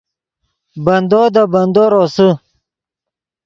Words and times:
بندو 0.85 1.21
دے 1.33 1.43
بندو 1.53 1.83
روسے 1.93 2.27